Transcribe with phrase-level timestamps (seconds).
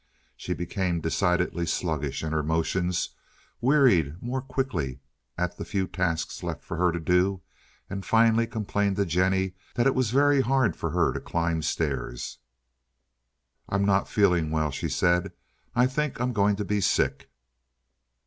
[0.35, 3.09] She became decidedly sluggish in her motions,
[3.61, 4.99] wearied more quickly
[5.37, 7.41] at the few tasks left for her to do,
[7.87, 12.39] and finally complained to Jennie that it was very hard for her to climb stairs.
[13.69, 15.33] "I'm not feeling well," she said.
[15.75, 17.29] "I think I'm going to be sick."